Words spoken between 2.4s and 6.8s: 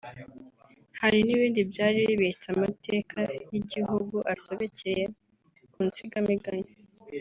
amateka y’igihugu asobekeye mu nsigamigani